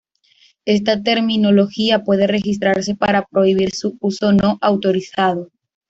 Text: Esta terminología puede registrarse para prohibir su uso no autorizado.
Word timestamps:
Esta 0.65 1.03
terminología 1.03 2.03
puede 2.03 2.25
registrarse 2.25 2.95
para 2.95 3.27
prohibir 3.27 3.69
su 3.75 3.97
uso 3.99 4.33
no 4.33 4.57
autorizado. 4.59 5.51